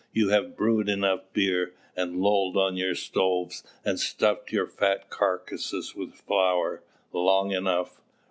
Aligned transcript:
you 0.11 0.29
have 0.29 0.57
brewed 0.57 0.89
enough 0.89 1.31
beer, 1.31 1.75
and 1.95 2.17
lolled 2.19 2.57
on 2.57 2.75
your 2.75 2.95
stoves, 2.95 3.63
and 3.85 3.99
stuffed 3.99 4.51
your 4.51 4.65
fat 4.65 5.11
carcasses 5.11 5.93
with 5.93 6.15
flour, 6.15 6.81
long 7.13 7.51
enough! 7.51 8.01